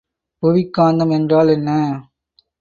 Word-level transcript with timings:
புவிக்காந்தம் 0.43 1.11
என்றால் 1.11 1.47
என்ன? 1.47 1.69